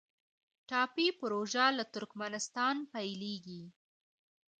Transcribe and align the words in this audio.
ټاپي 0.69 1.07
پروژه 1.19 1.65
له 1.77 1.83
ترکمنستان 1.93 2.75
پیلیږي 2.93 3.63